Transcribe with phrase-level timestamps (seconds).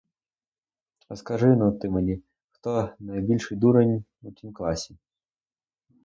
[1.07, 4.97] А скажи-но ти мені, хто найбільший дурень у тім класі?